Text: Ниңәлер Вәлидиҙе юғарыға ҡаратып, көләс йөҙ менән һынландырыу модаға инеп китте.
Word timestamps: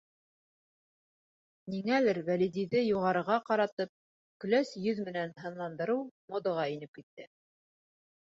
Ниңәлер 1.73 2.19
Вәлидиҙе 2.29 2.81
юғарыға 2.85 3.37
ҡаратып, 3.51 3.93
көләс 4.45 4.73
йөҙ 4.85 5.01
менән 5.09 5.37
һынландырыу 5.45 6.01
модаға 6.37 6.65
инеп 6.77 6.97
китте. 7.01 7.29